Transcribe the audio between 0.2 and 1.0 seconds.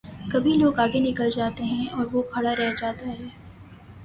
کبھی لوگ آگے